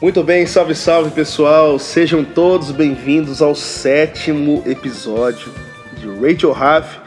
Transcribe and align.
Muito 0.00 0.22
bem, 0.22 0.46
salve, 0.46 0.74
salve 0.74 1.10
pessoal! 1.10 1.78
Sejam 1.78 2.24
todos 2.24 2.70
bem-vindos 2.70 3.42
ao 3.42 3.54
sétimo 3.54 4.62
episódio 4.64 5.52
de 5.98 6.06
Rachel 6.06 6.52
Raff, 6.52 6.98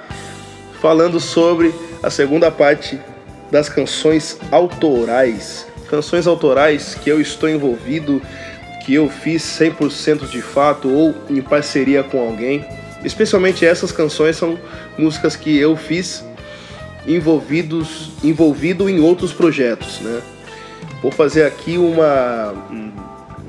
falando 0.80 1.20
sobre 1.20 1.74
a 2.04 2.12
segunda 2.12 2.52
parte 2.52 3.00
das 3.50 3.68
canções 3.68 4.38
autorais. 4.52 5.71
Canções 5.92 6.26
autorais 6.26 6.96
que 6.96 7.10
eu 7.10 7.20
estou 7.20 7.50
envolvido, 7.50 8.22
que 8.86 8.94
eu 8.94 9.10
fiz 9.10 9.44
100% 9.44 10.30
de 10.30 10.42
fato 10.42 10.90
ou 10.90 11.14
em 11.30 11.42
parceria 11.42 12.02
com 12.02 12.20
alguém. 12.20 12.66
Especialmente 13.04 13.66
essas 13.66 13.92
canções 13.92 14.38
são 14.38 14.58
músicas 14.98 15.36
que 15.36 15.58
eu 15.58 15.76
fiz 15.76 16.24
envolvidos, 17.06 18.10
envolvido 18.24 18.90
em 18.90 19.02
outros 19.02 19.34
projetos, 19.34 20.00
né? 20.00 20.22
Vou 21.02 21.12
fazer 21.12 21.44
aqui 21.44 21.78
uma. 21.78 22.54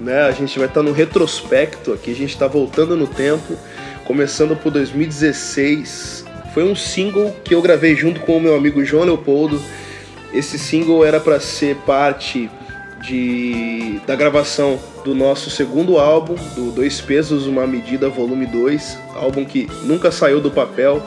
Né, 0.00 0.22
a 0.22 0.32
gente 0.32 0.58
vai 0.58 0.66
estar 0.66 0.82
no 0.82 0.90
retrospecto 0.90 1.92
aqui, 1.92 2.10
a 2.10 2.14
gente 2.14 2.30
está 2.30 2.48
voltando 2.48 2.96
no 2.96 3.06
tempo, 3.06 3.56
começando 4.04 4.56
por 4.56 4.72
2016. 4.72 6.24
Foi 6.52 6.64
um 6.64 6.74
single 6.74 7.36
que 7.44 7.54
eu 7.54 7.62
gravei 7.62 7.94
junto 7.94 8.18
com 8.20 8.36
o 8.36 8.40
meu 8.40 8.56
amigo 8.56 8.84
João 8.84 9.04
Leopoldo. 9.04 9.62
Esse 10.32 10.58
single 10.58 11.04
era 11.04 11.20
para 11.20 11.38
ser 11.38 11.76
parte 11.78 12.50
de, 13.02 14.00
da 14.06 14.14
gravação 14.14 14.78
do 15.04 15.14
nosso 15.14 15.50
segundo 15.50 15.98
álbum, 15.98 16.36
do 16.54 16.70
Dois 16.70 17.00
Pesos, 17.00 17.46
Uma 17.46 17.66
Medida, 17.66 18.08
volume 18.08 18.46
2, 18.46 18.98
álbum 19.14 19.44
que 19.44 19.68
nunca 19.82 20.10
saiu 20.10 20.40
do 20.40 20.50
papel. 20.50 21.02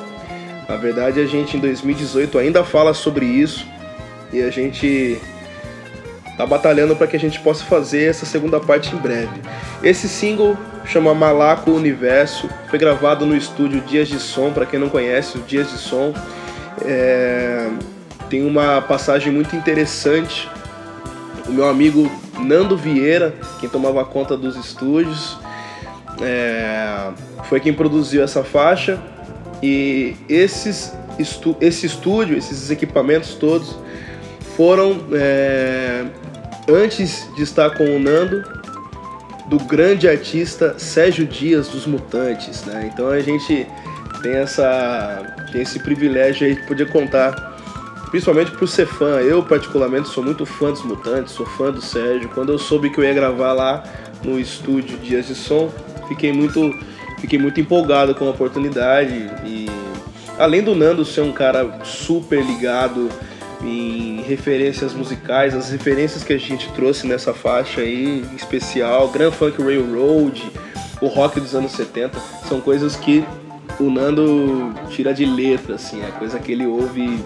Na 0.67 0.75
verdade, 0.75 1.19
a 1.19 1.25
gente 1.25 1.57
em 1.57 1.59
2018 1.59 2.37
ainda 2.37 2.63
fala 2.63 2.93
sobre 2.93 3.25
isso 3.25 3.65
e 4.33 4.41
a 4.41 4.49
gente 4.49 5.19
tá 6.37 6.45
batalhando 6.45 6.95
para 6.95 7.07
que 7.07 7.15
a 7.15 7.19
gente 7.19 7.39
possa 7.39 7.63
fazer 7.63 8.09
essa 8.09 8.25
segunda 8.25 8.59
parte 8.59 8.93
em 8.93 8.97
breve. 8.97 9.41
Esse 9.81 10.09
single 10.09 10.57
chama 10.85 11.13
Malaco 11.13 11.71
Universo, 11.71 12.49
foi 12.69 12.77
gravado 12.77 13.25
no 13.25 13.35
estúdio 13.35 13.81
Dias 13.81 14.07
de 14.07 14.19
Som, 14.19 14.51
para 14.51 14.65
quem 14.65 14.79
não 14.79 14.89
conhece, 14.89 15.37
o 15.37 15.41
Dias 15.41 15.69
de 15.71 15.77
Som 15.77 16.13
é... 16.83 17.69
tem 18.29 18.45
uma 18.45 18.81
passagem 18.81 19.31
muito 19.31 19.55
interessante. 19.55 20.49
O 21.47 21.51
meu 21.51 21.67
amigo 21.67 22.11
Nando 22.39 22.75
Vieira, 22.75 23.33
quem 23.59 23.69
tomava 23.69 24.03
conta 24.03 24.35
dos 24.35 24.55
estúdios, 24.55 25.37
é... 26.21 27.11
foi 27.45 27.59
quem 27.59 27.73
produziu 27.73 28.23
essa 28.23 28.43
faixa 28.43 28.99
e 29.61 30.15
esses 30.27 30.93
esse 31.61 31.85
estúdio, 31.85 32.37
esses 32.37 32.69
equipamentos 32.69 33.35
todos 33.35 33.77
foram 34.57 35.05
é, 35.13 36.05
antes 36.67 37.29
de 37.35 37.43
estar 37.43 37.69
com 37.71 37.83
o 37.83 37.99
Nando, 37.99 38.43
do 39.47 39.59
grande 39.59 40.07
artista 40.07 40.79
Sérgio 40.79 41.25
Dias 41.25 41.67
dos 41.67 41.85
Mutantes, 41.85 42.63
né? 42.65 42.89
Então 42.91 43.09
a 43.09 43.19
gente 43.19 43.67
tem 44.21 44.33
essa 44.33 45.35
tem 45.51 45.61
esse 45.61 45.79
privilégio 45.79 46.47
aí 46.47 46.55
de 46.55 46.63
poder 46.63 46.89
contar, 46.89 47.54
principalmente 48.15 48.51
por 48.51 48.65
ser 48.65 48.87
fã. 48.87 49.19
Eu 49.19 49.43
particularmente 49.43 50.07
sou 50.07 50.23
muito 50.23 50.45
fã 50.45 50.71
dos 50.71 50.81
Mutantes, 50.83 51.33
sou 51.33 51.45
fã 51.45 51.69
do 51.69 51.81
Sérgio. 51.81 52.29
Quando 52.29 52.49
eu 52.49 52.57
soube 52.57 52.89
que 52.89 52.97
eu 52.97 53.03
ia 53.03 53.13
gravar 53.13 53.51
lá 53.51 53.83
no 54.23 54.39
estúdio 54.39 54.97
Dias 54.99 55.27
de 55.27 55.35
Som, 55.35 55.69
fiquei 56.07 56.31
muito 56.31 56.73
fiquei 57.19 57.37
muito 57.37 57.59
empolgado 57.59 58.15
com 58.15 58.25
a 58.25 58.29
oportunidade 58.29 59.11
e 59.43 59.65
além 60.39 60.63
do 60.63 60.73
Nando 60.73 61.03
ser 61.03 61.21
um 61.21 61.33
cara 61.33 61.81
super 61.83 62.41
ligado 62.41 63.09
em 63.61 64.21
referências 64.21 64.93
musicais, 64.93 65.53
as 65.53 65.69
referências 65.69 66.23
que 66.23 66.31
a 66.31 66.37
gente 66.37 66.71
trouxe 66.71 67.05
nessa 67.05 67.33
faixa 67.33 67.81
aí 67.81 68.23
especial, 68.33 69.09
Grand 69.09 69.31
Funk 69.31 69.61
Railroad, 69.61 70.41
o 71.01 71.07
rock 71.07 71.41
dos 71.41 71.53
anos 71.53 71.73
70, 71.73 72.17
são 72.47 72.61
coisas 72.61 72.95
que 72.95 73.25
o 73.77 73.89
Nando 73.89 74.73
tira 74.89 75.13
de 75.13 75.25
letra, 75.25 75.75
assim, 75.75 76.01
é 76.01 76.11
coisa 76.11 76.39
que 76.39 76.53
ele 76.53 76.65
ouve 76.65 77.21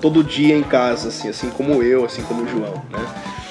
todo 0.00 0.22
dia 0.22 0.56
em 0.56 0.62
casa, 0.62 1.08
assim, 1.08 1.28
assim 1.28 1.50
como 1.50 1.82
eu, 1.82 2.04
assim 2.04 2.22
como 2.22 2.42
o 2.42 2.48
João, 2.48 2.82
né? 2.90 3.06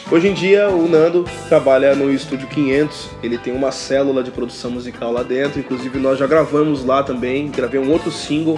Hoje 0.10 0.30
em 0.30 0.34
dia 0.34 0.70
o 0.70 0.88
Nando 0.88 1.26
trabalha 1.50 1.94
no 1.94 2.10
Estúdio 2.12 2.48
500, 2.48 3.10
ele 3.22 3.38
tem 3.38 3.54
uma 3.54 3.74
célula 3.74 4.24
de 4.24 4.32
produção 4.32 4.72
musical 4.72 5.12
lá 5.12 5.22
dentro, 5.22 5.60
inclusive 5.60 6.00
nós 6.00 6.18
já 6.18 6.26
gravamos 6.26 6.86
lá 6.86 7.04
também, 7.04 7.52
gravei 7.52 7.78
um 7.78 7.92
outro 7.92 8.10
single, 8.10 8.58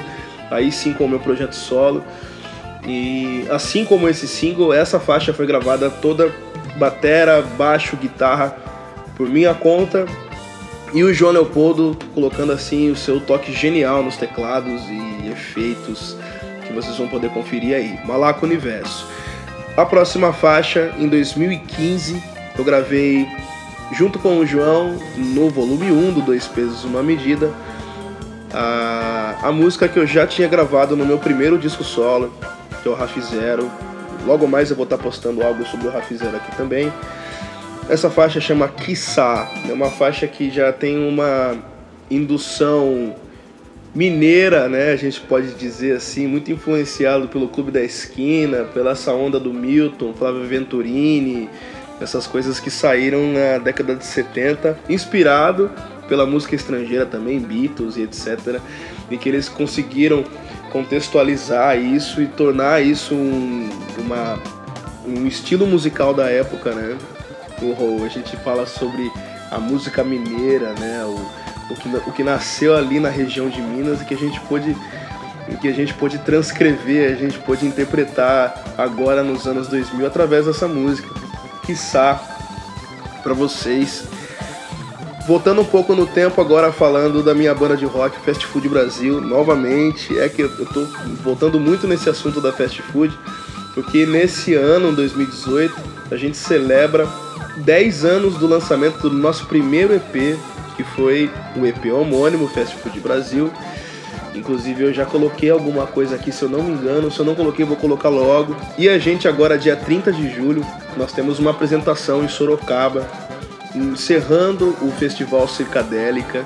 aí 0.51 0.71
sim 0.71 0.93
com 0.93 1.05
o 1.05 1.09
meu 1.09 1.19
projeto 1.19 1.53
solo. 1.53 2.03
E 2.85 3.45
assim 3.49 3.83
como 3.83 4.07
esse 4.07 4.27
single, 4.27 4.71
essa 4.71 4.99
faixa 4.99 5.33
foi 5.33 5.47
gravada 5.47 5.89
toda 5.89 6.31
batera, 6.77 7.41
baixo, 7.41 7.97
guitarra 7.97 8.55
por 9.17 9.27
minha 9.27 9.53
conta 9.55 10.05
e 10.93 11.03
o 11.03 11.13
João 11.13 11.31
Leopoldo 11.31 11.97
colocando 12.13 12.51
assim 12.51 12.91
o 12.91 12.95
seu 12.95 13.19
toque 13.19 13.51
genial 13.51 14.03
nos 14.03 14.17
teclados 14.17 14.81
e 14.83 15.29
efeitos 15.31 16.15
que 16.69 16.73
vocês 16.73 16.95
vão 16.95 17.07
poder 17.07 17.29
conferir 17.31 17.75
aí. 17.75 17.99
Malaco 18.05 18.45
Universo. 18.45 19.07
A 19.75 19.85
próxima 19.85 20.31
faixa 20.31 20.93
em 20.99 21.07
2015 21.07 22.21
eu 22.57 22.63
gravei 22.63 23.27
junto 23.93 24.19
com 24.19 24.37
o 24.37 24.45
João 24.45 24.97
no 25.17 25.49
volume 25.49 25.91
1 25.91 26.13
do 26.13 26.21
Dois 26.21 26.45
Pesos 26.45 26.83
Uma 26.83 27.01
Medida 27.01 27.51
a, 28.53 29.35
a 29.41 29.51
música 29.51 29.87
que 29.87 29.97
eu 29.97 30.05
já 30.05 30.27
tinha 30.27 30.47
gravado 30.47 30.95
no 30.95 31.05
meu 31.05 31.17
primeiro 31.17 31.57
disco 31.57 31.83
solo 31.83 32.33
que 32.81 32.87
é 32.87 32.91
o 32.91 32.95
Raf 32.95 33.19
Zero. 33.19 33.69
Logo 34.25 34.47
mais 34.47 34.69
eu 34.69 34.75
vou 34.75 34.83
estar 34.83 34.97
postando 34.97 35.43
algo 35.43 35.65
sobre 35.65 35.87
o 35.87 35.91
Raf 35.91 36.11
Zero 36.13 36.35
aqui 36.35 36.55
também. 36.55 36.91
Essa 37.89 38.09
faixa 38.09 38.39
chama 38.39 38.67
Kissa, 38.67 39.47
é 39.67 39.73
uma 39.73 39.89
faixa 39.89 40.27
que 40.27 40.51
já 40.51 40.71
tem 40.71 41.07
uma 41.07 41.57
indução 42.09 43.15
mineira, 43.93 44.69
né? 44.69 44.91
A 44.91 44.95
gente 44.95 45.19
pode 45.21 45.53
dizer 45.53 45.95
assim, 45.95 46.27
muito 46.27 46.51
influenciado 46.51 47.27
pelo 47.27 47.47
Clube 47.47 47.71
da 47.71 47.81
Esquina, 47.81 48.65
pela 48.65 48.91
essa 48.91 49.13
onda 49.13 49.39
do 49.39 49.53
Milton, 49.53 50.13
Flávio 50.13 50.43
Venturini, 50.45 51.49
essas 51.99 52.27
coisas 52.27 52.59
que 52.59 52.69
saíram 52.69 53.33
na 53.33 53.57
década 53.57 53.95
de 53.95 54.05
70, 54.05 54.77
inspirado 54.87 55.71
pela 56.07 56.25
música 56.25 56.55
estrangeira 56.55 57.05
também, 57.05 57.39
Beatles 57.39 57.97
e 57.97 58.03
etc. 58.03 58.59
E 59.09 59.17
que 59.17 59.29
eles 59.29 59.49
conseguiram 59.49 60.23
contextualizar 60.71 61.77
isso 61.79 62.21
e 62.21 62.27
tornar 62.27 62.81
isso 62.81 63.15
um, 63.15 63.69
uma, 63.97 64.39
um 65.05 65.25
estilo 65.27 65.65
musical 65.65 66.13
da 66.13 66.29
época, 66.29 66.71
né? 66.71 66.97
O, 67.61 68.03
a 68.03 68.07
gente 68.07 68.37
fala 68.37 68.65
sobre 68.65 69.11
a 69.51 69.59
música 69.59 70.03
mineira, 70.03 70.73
né? 70.79 71.03
O, 71.05 71.38
o, 71.69 71.75
que, 71.75 71.87
o 72.09 72.11
que 72.11 72.23
nasceu 72.23 72.75
ali 72.75 72.99
na 72.99 73.09
região 73.09 73.49
de 73.49 73.61
Minas 73.61 74.01
e 74.01 74.05
que 74.05 74.13
a 74.13 74.17
gente 74.17 74.39
pôde 74.41 74.75
que 75.61 75.67
a 75.67 75.73
gente 75.73 75.95
pôde 75.95 76.19
transcrever, 76.19 77.11
a 77.11 77.15
gente 77.15 77.39
pôde 77.39 77.65
interpretar 77.65 78.53
agora 78.77 79.23
nos 79.23 79.47
anos 79.47 79.67
2000 79.67 80.05
através 80.05 80.45
dessa 80.45 80.67
música. 80.67 81.09
Quiçá 81.65 82.21
para 83.23 83.33
vocês 83.33 84.07
voltando 85.29 85.61
um 85.61 85.65
pouco 85.65 85.93
no 85.93 86.07
tempo 86.07 86.41
agora 86.41 86.71
falando 86.71 87.21
da 87.21 87.35
minha 87.35 87.53
banda 87.53 87.77
de 87.77 87.85
rock 87.85 88.19
Fast 88.21 88.47
Food 88.47 88.67
Brasil, 88.67 89.21
novamente, 89.21 90.17
é 90.17 90.27
que 90.27 90.41
eu 90.41 90.65
tô 90.65 90.87
voltando 91.23 91.59
muito 91.59 91.87
nesse 91.87 92.09
assunto 92.09 92.41
da 92.41 92.51
fast 92.51 92.81
food, 92.81 93.15
porque 93.75 94.07
nesse 94.07 94.55
ano, 94.55 94.91
2018, 94.91 95.75
a 96.09 96.15
gente 96.15 96.35
celebra 96.35 97.07
10 97.57 98.05
anos 98.05 98.39
do 98.39 98.47
lançamento 98.47 99.07
do 99.07 99.11
nosso 99.11 99.45
primeiro 99.45 99.93
EP, 99.93 100.35
que 100.79 100.83
foi 100.85 101.29
o 101.57 101.65
EP 101.65 101.91
homônimo 101.91 102.47
Fast 102.47 102.73
Food 102.77 103.01
Brasil. 103.01 103.51
Inclusive 104.33 104.85
eu 104.85 104.93
já 104.93 105.05
coloquei 105.05 105.49
alguma 105.49 105.85
coisa 105.85 106.15
aqui, 106.15 106.31
se 106.31 106.41
eu 106.41 106.47
não 106.47 106.63
me 106.63 106.71
engano, 106.71 107.11
se 107.11 107.19
eu 107.19 107.25
não 107.25 107.35
coloquei, 107.35 107.65
vou 107.65 107.75
colocar 107.75 108.07
logo. 108.07 108.55
E 108.77 108.87
a 108.87 108.97
gente 108.97 109.27
agora, 109.27 109.57
dia 109.57 109.75
30 109.75 110.13
de 110.13 110.33
julho, 110.33 110.65
nós 110.95 111.11
temos 111.11 111.37
uma 111.37 111.51
apresentação 111.51 112.23
em 112.23 112.29
Sorocaba, 112.29 113.05
encerrando 113.75 114.69
o 114.81 114.89
Festival 114.91 115.49
Circadélica 115.49 116.45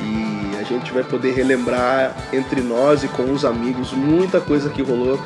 e 0.00 0.56
a 0.60 0.62
gente 0.62 0.92
vai 0.92 1.02
poder 1.02 1.32
relembrar 1.32 2.14
entre 2.32 2.60
nós 2.60 3.02
e 3.02 3.08
com 3.08 3.32
os 3.32 3.44
amigos 3.44 3.90
muita 3.90 4.40
coisa 4.40 4.70
que 4.70 4.80
rolou. 4.80 5.20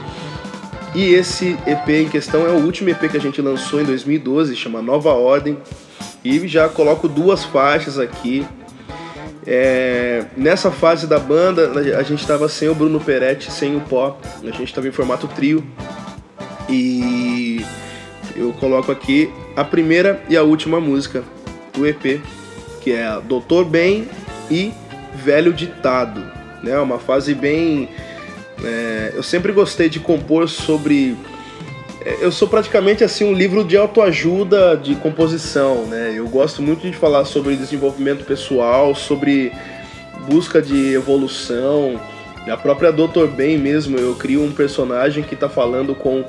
E 0.95 1.13
esse 1.13 1.59
EP 1.67 1.89
em 1.91 2.09
questão 2.09 2.47
é 2.47 2.51
o 2.51 2.65
último 2.65 2.89
EP 2.89 3.01
que 3.11 3.19
a 3.19 3.21
gente 3.21 3.43
lançou 3.43 3.83
em 3.83 3.85
2012, 3.85 4.57
chama 4.57 4.81
Nova 4.81 5.11
Ordem. 5.11 5.59
E 6.25 6.47
já 6.47 6.69
coloco 6.69 7.09
duas 7.09 7.45
faixas 7.45 7.99
aqui. 7.99 8.47
É, 9.47 10.25
nessa 10.37 10.71
fase 10.71 11.07
da 11.07 11.19
banda, 11.19 11.71
a 11.99 12.03
gente 12.03 12.21
estava 12.21 12.49
sem 12.49 12.69
o 12.69 12.75
Bruno 12.75 13.01
Peretti, 13.01 13.51
sem 13.51 13.75
o 13.75 13.81
Pó, 13.81 14.19
a 14.43 14.47
gente 14.47 14.65
estava 14.65 14.87
em 14.87 14.93
formato 14.93 15.27
trio. 15.29 15.65
E 16.69 17.65
eu 18.37 18.53
coloco 18.53 18.93
aqui 18.93 19.33
a 19.57 19.65
primeira 19.65 20.23
e 20.29 20.37
a 20.37 20.43
última 20.43 20.81
música 20.81 21.25
do 21.73 21.87
EP, 21.87 22.21
que 22.81 22.93
é 22.93 23.21
Doutor 23.27 23.65
Bem 23.65 24.09
e 24.51 24.73
Velho 25.15 25.53
Ditado. 25.53 26.23
Né? 26.63 26.79
Uma 26.79 26.99
fase 26.99 27.35
bem. 27.35 27.89
É, 28.63 29.13
eu 29.15 29.23
sempre 29.23 29.53
gostei 29.53 29.89
de 29.89 30.01
compor 30.01 30.49
sobre. 30.49 31.17
Eu 32.02 32.32
sou 32.32 32.49
praticamente 32.49 33.05
assim 33.05 33.25
um 33.25 33.35
livro 33.35 33.62
de 33.62 33.76
autoajuda 33.76 34.75
de 34.75 34.94
composição, 34.94 35.85
né? 35.85 36.14
Eu 36.17 36.26
gosto 36.29 36.62
muito 36.62 36.81
de 36.91 36.97
falar 36.97 37.26
sobre 37.26 37.56
desenvolvimento 37.56 38.25
pessoal, 38.25 38.94
sobre 38.94 39.52
busca 40.26 40.62
de 40.62 40.94
evolução. 40.94 42.00
A 42.49 42.56
própria 42.56 42.91
Doutor 42.91 43.29
Bem 43.29 43.58
mesmo, 43.58 43.99
eu 43.99 44.14
crio 44.14 44.43
um 44.43 44.50
personagem 44.50 45.23
que 45.23 45.35
está 45.35 45.47
falando 45.47 45.94
com 45.94 46.25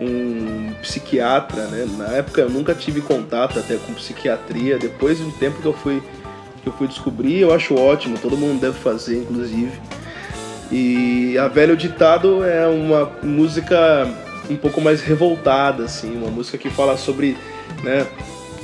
um 0.00 0.72
psiquiatra, 0.80 1.66
né? 1.66 1.86
Na 1.98 2.14
época 2.14 2.40
eu 2.40 2.48
nunca 2.48 2.74
tive 2.74 3.02
contato 3.02 3.58
até 3.58 3.76
com 3.76 3.92
psiquiatria. 3.92 4.78
Depois 4.78 5.18
de 5.18 5.24
um 5.24 5.30
tempo 5.32 5.60
que 5.60 5.66
eu 5.66 5.74
fui 5.74 6.02
que 6.62 6.68
eu 6.68 6.72
fui 6.72 6.86
descobrir, 6.86 7.40
eu 7.40 7.54
acho 7.54 7.74
ótimo, 7.74 8.18
todo 8.18 8.36
mundo 8.36 8.60
deve 8.60 8.78
fazer, 8.78 9.18
inclusive. 9.18 9.72
E 10.70 11.36
a 11.38 11.48
Velho 11.48 11.76
Ditado 11.76 12.44
é 12.44 12.66
uma 12.66 13.10
música 13.22 14.06
um 14.50 14.56
pouco 14.56 14.80
mais 14.80 15.00
revoltada, 15.00 15.84
assim, 15.84 16.16
uma 16.16 16.30
música 16.30 16.58
que 16.58 16.68
fala 16.68 16.96
sobre, 16.96 17.36
né, 17.82 18.06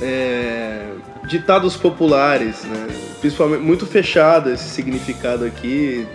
é, 0.01 0.85
ditados 1.27 1.75
populares, 1.75 2.63
né, 2.65 2.87
principalmente 3.21 3.61
muito 3.63 3.85
fechada 3.85 4.51
esse 4.51 4.69
significado 4.69 5.45
aqui. 5.45 6.05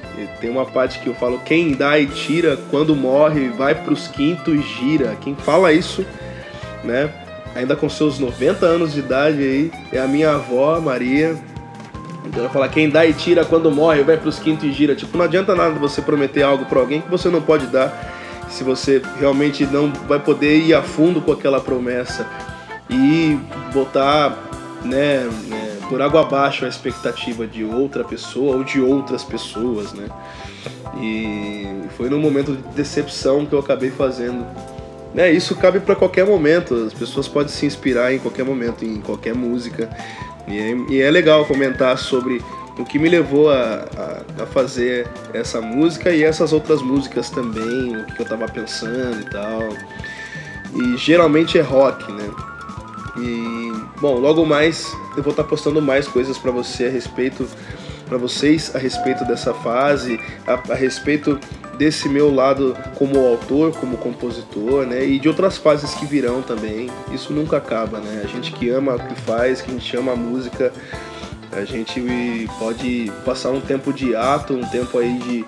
Tem 0.41 0.51
uma 0.51 0.67
parte 0.67 0.99
que 1.01 1.09
eu 1.09 1.15
falo: 1.15 1.41
quem 1.45 1.73
dá 1.73 1.99
e 1.99 2.07
tira, 2.07 2.59
quando 2.71 2.95
morre, 2.95 3.49
vai 3.49 3.75
para 3.75 3.93
os 3.93 4.09
quintos 4.09 4.63
gira. 4.79 5.17
Quem 5.21 5.35
fala 5.35 5.73
isso, 5.73 6.05
né, 6.85 7.11
ainda 7.55 7.75
com 7.75 7.89
seus 7.89 8.19
90 8.19 8.67
anos 8.67 8.93
de 8.93 9.01
idade 9.01 9.39
aí, 9.39 9.73
é 9.93 9.99
a 9.99 10.07
minha 10.07 10.33
avó, 10.33 10.79
Maria 10.81 11.37
então 12.25 12.41
ela 12.41 12.51
fala, 12.51 12.69
quem 12.69 12.89
dá 12.89 13.05
e 13.05 13.13
tira 13.13 13.45
quando 13.45 13.71
morre, 13.71 14.03
vai 14.03 14.17
pros 14.17 14.39
quintos 14.39 14.65
e 14.65 14.73
gira. 14.73 14.95
Tipo, 14.95 15.19
não 15.19 15.25
adianta 15.25 15.55
nada 15.55 15.79
você 15.79 16.01
prometer 16.01 16.43
algo 16.43 16.65
para 16.65 16.79
alguém 16.79 17.01
que 17.01 17.11
você 17.11 17.29
não 17.29 17.43
pode 17.43 17.67
dar 17.67 18.12
se 18.53 18.63
você 18.63 19.01
realmente 19.19 19.65
não 19.67 19.93
vai 20.07 20.21
poder 20.21 20.59
ir 20.59 20.75
a 20.75 20.83
fundo 20.83 21.21
com 21.21 21.33
aquela 21.33 21.61
promessa 21.61 22.29
e 22.89 23.39
botar, 23.73 24.39
né, 24.85 25.29
né 25.49 25.79
por 25.89 26.01
água 26.01 26.21
abaixo 26.23 26.65
a 26.65 26.69
expectativa 26.69 27.47
de 27.47 27.65
outra 27.65 28.05
pessoa 28.05 28.57
ou 28.57 28.65
de 28.65 28.81
outras 28.81 29.25
pessoas, 29.25 29.93
né? 29.93 30.09
E 31.01 31.67
foi 31.97 32.09
num 32.09 32.21
momento 32.21 32.53
de 32.53 32.63
decepção 32.75 33.45
que 33.47 33.55
eu 33.55 33.59
acabei 33.59 33.91
fazendo. 33.91 34.47
É, 35.15 35.31
isso 35.31 35.55
cabe 35.57 35.81
para 35.81 35.95
qualquer 35.95 36.27
momento, 36.27 36.75
as 36.87 36.95
pessoas 36.95 37.29
podem 37.29 37.53
se 37.53 37.67
inspirar 37.67 38.13
em 38.15 38.19
qualquer 38.19 38.45
momento, 38.45 38.85
em 38.85 39.01
qualquer 39.01 39.35
música. 39.35 39.91
E 40.49 40.59
é, 40.59 40.77
e 40.89 41.03
é 41.03 41.11
legal 41.11 41.45
comentar 41.45 41.97
sobre 41.99 42.43
o 42.79 42.85
que 42.85 42.99
me 42.99 43.09
levou 43.09 43.51
a, 43.51 43.85
a, 43.97 44.43
a, 44.43 44.47
fazer 44.47 45.07
essa 45.33 45.61
música 45.61 46.11
e 46.11 46.23
essas 46.23 46.53
outras 46.53 46.81
músicas 46.81 47.31
também, 47.31 47.97
o 47.97 48.07
que 48.07 48.21
eu 48.21 48.27
tava 48.27 48.47
pensando 48.49 49.21
e 49.21 49.31
tal. 49.31 49.69
E 50.75 50.97
geralmente 50.97 51.59
é 51.59 51.63
rock, 51.63 52.11
né? 52.13 52.31
E 53.19 53.73
bom, 54.01 54.19
logo 54.19 54.47
mais 54.47 54.91
eu 55.17 55.23
vou 55.23 55.33
estar 55.33 55.43
tá 55.43 55.49
postando 55.49 55.83
mais 55.83 56.09
coisas 56.09 56.39
para 56.39 56.51
você 56.51 56.87
a 56.87 56.91
respeito 56.91 57.47
para 58.09 58.19
vocês 58.19 58.75
a 58.75 58.79
respeito 58.79 59.25
dessa 59.25 59.55
fase, 59.55 60.21
a, 60.47 60.73
a 60.73 60.75
respeito 60.75 61.39
desse 61.79 62.09
meu 62.09 62.33
lado 62.33 62.77
como 62.97 63.19
autor, 63.27 63.73
como 63.73 63.97
compositor, 63.97 64.87
né? 64.87 65.05
E 65.05 65.19
de 65.19 65.29
outras 65.29 65.57
fases 65.57 65.95
que 65.95 66.05
virão 66.05 66.43
também. 66.43 66.91
Isso 67.11 67.33
nunca 67.33 67.57
acaba, 67.57 67.99
né? 67.99 68.23
A 68.23 68.27
gente 68.27 68.53
que 68.53 68.69
ama 68.69 68.97
o 68.97 68.99
que 68.99 69.15
faz, 69.23 69.61
que 69.61 69.71
a 69.71 69.75
gente 69.75 69.97
ama 69.97 70.13
a 70.13 70.17
música, 70.17 70.73
a 71.53 71.65
gente 71.65 72.49
pode 72.59 73.13
passar 73.25 73.51
um 73.51 73.61
tempo 73.61 73.93
de 73.93 74.17
ato, 74.17 74.55
um 74.55 74.67
tempo 74.67 74.99
aí 74.99 75.19
de, 75.19 75.45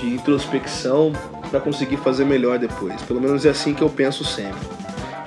de 0.00 0.06
introspecção 0.06 1.12
para 1.50 1.60
conseguir 1.60 1.96
fazer 1.98 2.24
melhor 2.24 2.58
depois. 2.58 3.02
Pelo 3.02 3.20
menos 3.20 3.44
é 3.44 3.50
assim 3.50 3.74
que 3.74 3.82
eu 3.82 3.88
penso 3.88 4.24
sempre. 4.24 4.60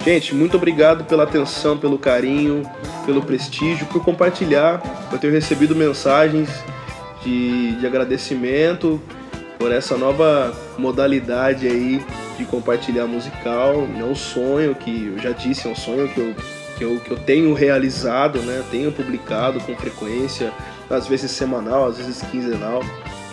Gente, 0.04 0.34
muito 0.34 0.58
obrigado 0.58 1.06
pela 1.06 1.24
atenção, 1.24 1.78
pelo 1.78 1.98
carinho, 1.98 2.64
pelo 3.06 3.22
prestígio, 3.22 3.86
por 3.88 4.04
compartilhar. 4.04 4.82
Eu 5.12 5.18
tenho 5.18 5.32
recebido 5.32 5.76
mensagens 5.76 6.50
de, 7.24 7.76
de 7.76 7.86
agradecimento 7.86 9.02
por 9.58 9.72
essa 9.72 9.98
nova 9.98 10.54
modalidade 10.78 11.68
aí 11.68 12.04
de 12.38 12.46
compartilhar 12.46 13.08
musical. 13.08 13.88
É 13.98 14.04
um 14.04 14.16
sonho 14.16 14.76
que 14.76 15.14
eu 15.16 15.20
já 15.20 15.32
disse, 15.32 15.68
é 15.68 15.72
um 15.72 15.76
sonho 15.76 16.08
que 16.10 16.20
eu, 16.20 16.36
que 16.84 16.86
eu, 16.86 17.00
que 17.00 17.12
eu 17.12 17.18
tenho 17.18 17.54
realizado, 17.54 18.42
né? 18.42 18.62
Tenho 18.70 18.92
publicado 18.92 19.60
com 19.62 19.76
frequência, 19.76 20.52
às 20.90 21.08
vezes 21.08 21.32
semanal, 21.32 21.88
às 21.88 21.98
vezes 21.98 22.22
quinzenal. 22.24 22.84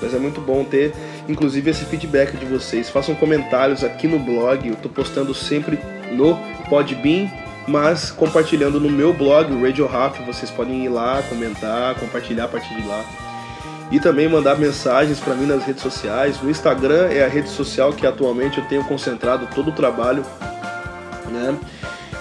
Mas 0.00 0.14
é 0.14 0.18
muito 0.18 0.40
bom 0.40 0.64
ter, 0.64 0.94
inclusive, 1.28 1.70
esse 1.70 1.84
feedback 1.84 2.36
de 2.36 2.46
vocês. 2.46 2.88
Façam 2.88 3.14
comentários 3.14 3.84
aqui 3.84 4.06
no 4.06 4.18
blog. 4.18 4.66
Eu 4.66 4.74
estou 4.74 4.90
postando 4.90 5.34
sempre 5.34 5.78
no 6.12 6.38
Podbean, 6.68 7.28
mas 7.66 8.10
compartilhando 8.10 8.80
no 8.80 8.88
meu 8.88 9.12
blog, 9.12 9.52
o 9.52 9.62
Radio 9.62 9.86
Raf. 9.86 10.18
Vocês 10.24 10.50
podem 10.50 10.84
ir 10.84 10.88
lá, 10.88 11.22
comentar, 11.28 11.96
compartilhar 11.96 12.44
a 12.44 12.48
partir 12.48 12.74
de 12.74 12.86
lá 12.86 13.04
e 13.90 13.98
também 13.98 14.28
mandar 14.28 14.56
mensagens 14.56 15.18
para 15.18 15.34
mim 15.34 15.46
nas 15.46 15.64
redes 15.64 15.82
sociais. 15.82 16.40
O 16.40 16.48
Instagram 16.48 17.08
é 17.08 17.24
a 17.24 17.28
rede 17.28 17.48
social 17.48 17.92
que 17.92 18.06
atualmente 18.06 18.58
eu 18.58 18.64
tenho 18.66 18.84
concentrado 18.84 19.48
todo 19.52 19.70
o 19.70 19.72
trabalho, 19.72 20.24
né? 21.28 21.58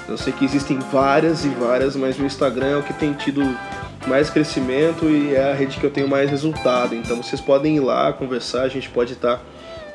Eu 0.10 0.18
sei 0.18 0.34
que 0.34 0.44
existem 0.44 0.80
várias 0.92 1.46
e 1.46 1.50
várias, 1.50 1.96
mas 1.96 2.18
o 2.18 2.26
Instagram 2.26 2.68
é 2.68 2.78
o 2.78 2.84
que 2.84 2.94
tem 2.94 3.14
tido 3.14 3.44
mais 4.08 4.30
crescimento 4.30 5.06
e 5.06 5.36
é 5.36 5.52
a 5.52 5.54
rede 5.54 5.78
que 5.78 5.86
eu 5.86 5.92
tenho 5.92 6.08
mais 6.08 6.30
resultado. 6.30 6.96
Então 6.96 7.22
vocês 7.22 7.40
podem 7.40 7.78
ir 7.78 7.82
lá 7.82 8.12
conversar, 8.12 8.64
a 8.64 8.68
gente 8.68 8.90
pode 8.90 9.14
estar 9.14 9.38
tá 9.38 9.44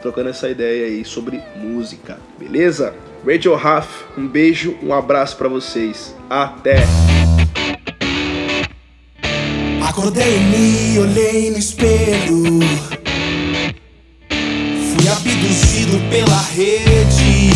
trocando 0.01 0.29
essa 0.29 0.49
ideia 0.49 0.87
aí 0.87 1.05
sobre 1.05 1.43
música, 1.57 2.19
beleza? 2.39 2.95
Rachel 3.27 3.57
Raff, 3.57 4.05
um 4.17 4.29
beijo, 4.29 4.77
um 4.83 4.95
abraço 4.95 5.37
para 5.37 5.49
vocês. 5.49 6.15
Até! 6.31 6.77
Acordei 9.83 10.39
me 10.39 10.99
olhei 10.99 11.51
no 11.51 11.59
espelho. 11.59 12.61
Fui 14.29 15.09
abduzido 15.09 15.99
pela 16.11 16.41
rede. 16.41 17.54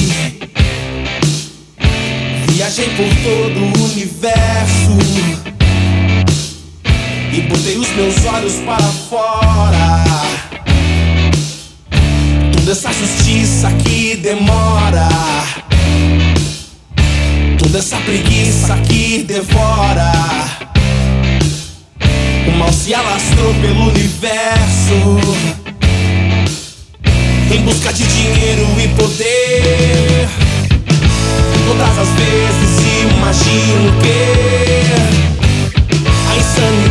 Viajei 2.69 2.91
por 2.97 3.09
todo 3.23 3.81
o 3.81 3.85
universo. 3.93 4.91
E 7.33 7.41
botei 7.41 7.79
os 7.79 7.89
meus 7.93 8.27
olhos 8.27 8.57
para 8.57 8.85
fora. 9.09 10.05
Toda 12.53 12.73
essa 12.73 12.93
justiça 12.93 13.71
que 13.83 14.17
demora. 14.17 15.09
Toda 17.59 17.79
essa 17.79 17.97
preguiça 18.01 18.77
que 18.87 19.23
devora 19.23 20.13
mal 22.59 22.73
se 22.73 22.93
alastrou 22.93 23.55
pelo 23.61 23.89
universo 23.89 24.95
Em 27.55 27.61
busca 27.63 27.93
de 27.93 28.05
dinheiro 28.05 28.67
e 28.81 28.89
poder 28.89 30.38
Todas 31.79 31.99
as 31.99 32.09
vezes 32.09 32.73
imagino 33.03 33.93
que 34.01 34.19
A 36.29 36.37
insanidade 36.37 36.88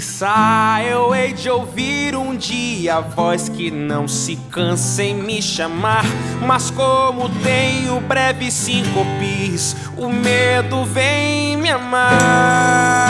Quizá 0.00 0.82
eu 0.82 1.14
hei 1.14 1.32
de 1.32 1.50
ouvir 1.50 2.14
um 2.14 2.36
dia 2.36 2.96
a 2.96 3.00
voz 3.00 3.48
que 3.48 3.70
não 3.70 4.06
se 4.06 4.36
cansa 4.50 5.02
em 5.02 5.14
me 5.14 5.42
chamar. 5.42 6.04
Mas 6.46 6.70
como 6.70 7.28
tenho 7.42 8.00
breve 8.00 8.50
síncopes, 8.52 9.76
o 9.98 10.08
medo 10.08 10.84
vem 10.84 11.56
me 11.56 11.70
amar. 11.70 13.09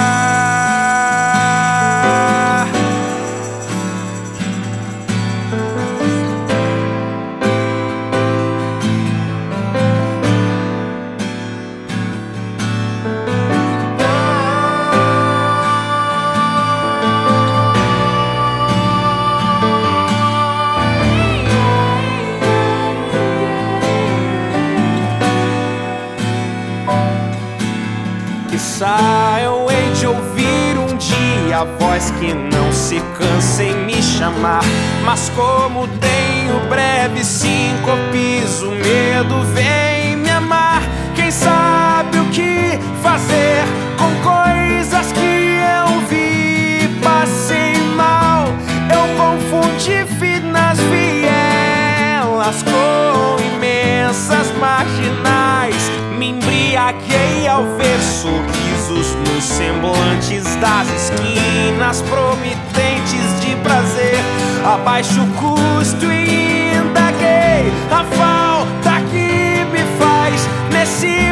Voz 31.81 32.11
que 32.21 32.35
não 32.35 32.71
se 32.73 33.01
cansa 33.19 33.65
em 33.65 33.75
me 33.87 34.03
chamar. 34.03 34.63
Mas 35.05 35.31
como 35.31 35.89
tenho 35.89 36.61
breve 36.69 37.25
síncopes, 37.25 38.61
o 38.63 38.71
medo 38.71 39.43
vem 39.55 40.17
me 40.17 40.31
amar. 40.31 40.83
Quem 41.17 41.31
sabe 41.31 42.19
o 42.19 42.27
que 42.27 42.79
fazer 43.03 43.65
com 43.97 44.13
coisas 44.23 45.11
que 45.13 45.57
eu 45.81 46.01
vi? 46.09 46.89
Passei 47.03 47.77
mal, 47.97 48.45
eu 48.93 49.05
confundi 49.17 50.05
finas 50.19 50.79
vielas 50.79 52.63
com 52.63 53.43
imensas 53.57 54.53
marginais. 54.61 55.91
Me 56.19 56.29
embriaguei 56.29 57.49
ao 57.49 57.65
ver 57.65 57.99
sorrir 58.01 58.70
nos 58.91 59.45
semblantes 59.45 60.45
das 60.57 60.89
esquinas 60.89 62.03
promitentes 62.03 63.41
de 63.41 63.57
prazer. 63.57 64.19
A 64.65 64.77
baixo 64.79 65.27
custo 65.39 66.11
e 66.13 66.75
indaguei 66.75 67.73
a 67.91 68.05
falta 68.05 69.01
que 69.11 69.65
me 69.73 69.85
faz 69.99 70.49
nesse 70.73 71.30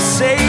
Say 0.00 0.39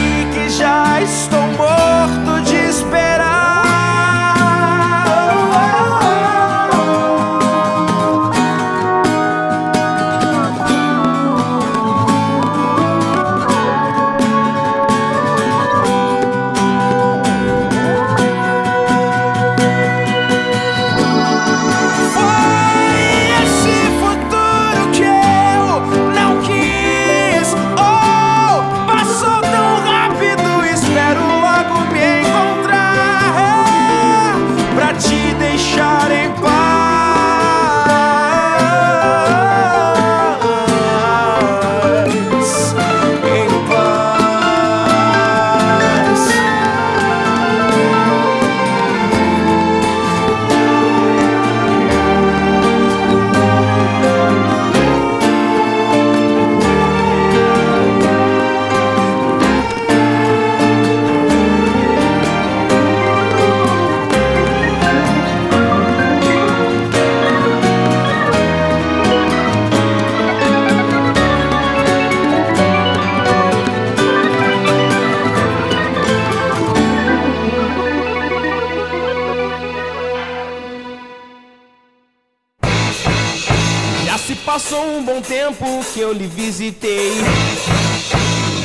tempo 85.32 85.84
que 85.94 86.00
eu 86.00 86.12
lhe 86.12 86.26
visitei. 86.26 87.12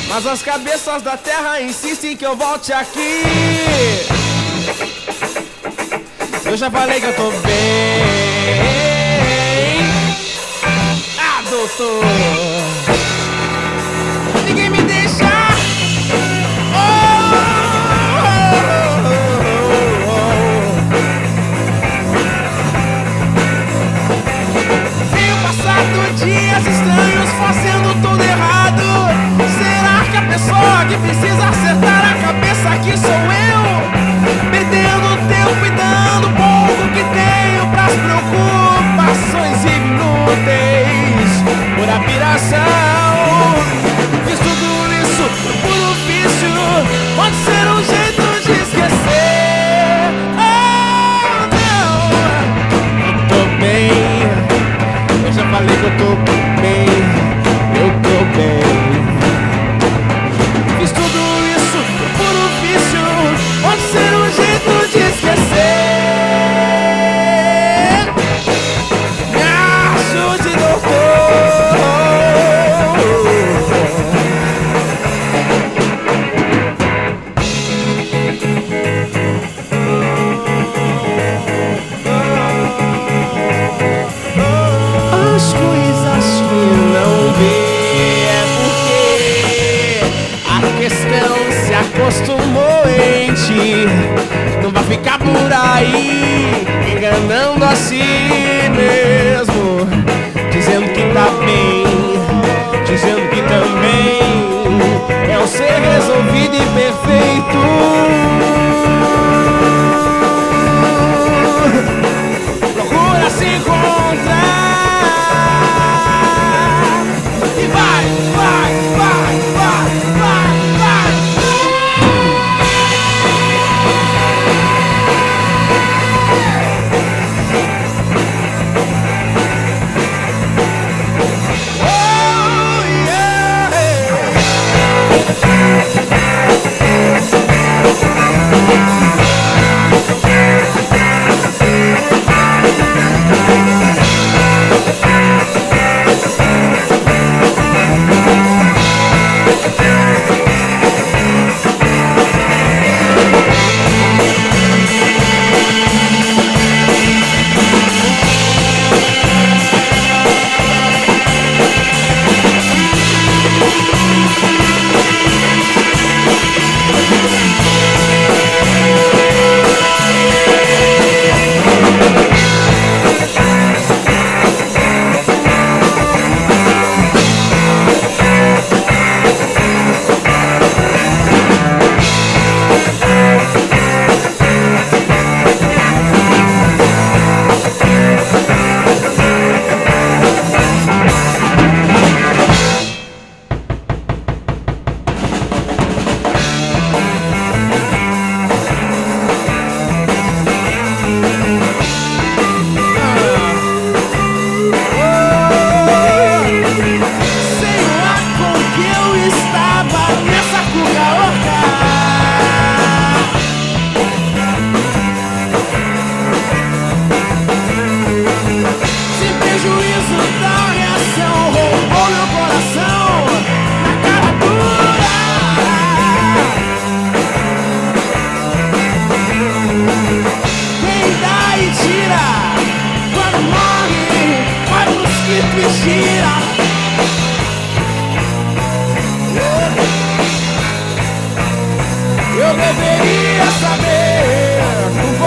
Mas 0.08 0.26
as 0.26 0.42
cabeças 0.42 1.02
da 1.02 1.16
terra 1.16 1.60
insistem 1.60 2.16
que 2.16 2.26
eu 2.26 2.36
volte 2.36 2.72
aqui. 2.72 3.22
Eu 6.44 6.56
já 6.56 6.70
falei 6.70 7.00
que 7.00 7.06
eu 7.06 7.16
tô 7.16 7.30
bem. 7.30 8.02
Ah, 11.18 11.42
doutor. 11.48 12.04
Ninguém 14.46 14.70
me 14.70 14.82
deixa. 14.82 15.48
Dias 26.16 26.66
estranhos 26.66 27.30
fazendo 27.38 27.94
tudo 28.02 28.22
errado. 28.22 29.08
Será 29.58 30.10
que 30.10 30.16
a 30.16 30.22
pessoa 30.22 30.84
que 30.88 30.96
precisa 30.98 31.48
acertar 31.48 32.12
a 32.12 32.26
cabeça 32.26 32.68
aqui 32.70 32.96
sou 32.96 33.10
eu? 33.10 33.97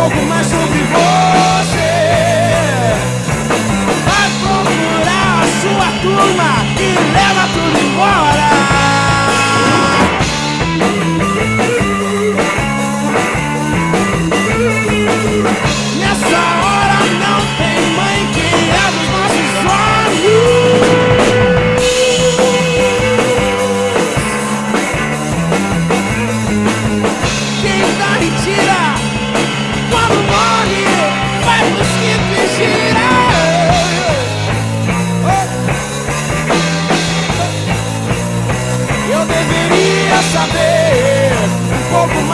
pouco 0.09 0.25
mais 0.25 0.70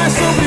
sobre 0.09 0.46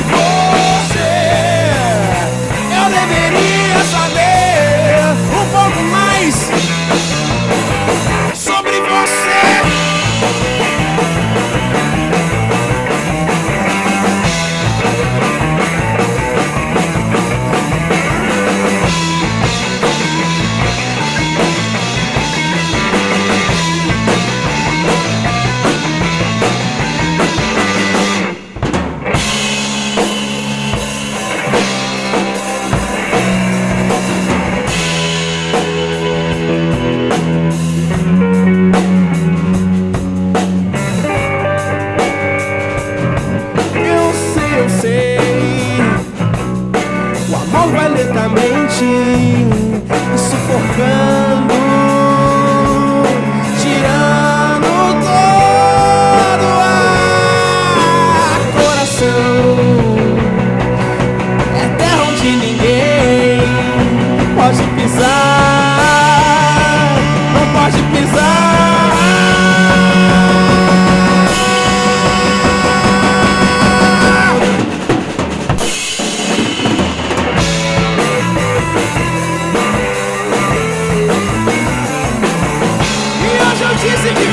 Dieu, 83.81 83.89
c'est 84.03 84.13
qui 84.13 84.27